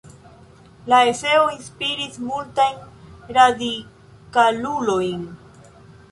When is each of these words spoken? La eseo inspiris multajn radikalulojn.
La 0.91 0.99
eseo 1.09 1.41
inspiris 1.55 2.15
multajn 2.29 2.79
radikalulojn. 3.37 5.21